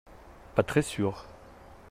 Pas 0.55 0.63
très 0.63 0.81
sûr. 0.81 1.27